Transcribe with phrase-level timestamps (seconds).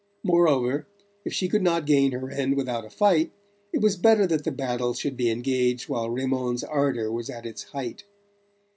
[0.23, 0.87] Moreover,
[1.23, 3.31] if she could not gain her end without a fight
[3.71, 7.65] it was better that the battle should be engaged while Raymond's ardour was at its
[7.65, 8.05] height.